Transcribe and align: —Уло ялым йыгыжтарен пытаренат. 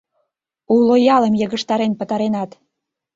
—Уло 0.75 0.95
ялым 1.15 1.33
йыгыжтарен 1.41 1.93
пытаренат. 1.99 2.51